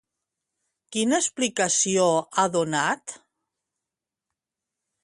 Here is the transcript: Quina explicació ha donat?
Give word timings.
Quina 0.95 1.19
explicació 1.25 2.09
ha 2.17 2.47
donat? 2.57 3.17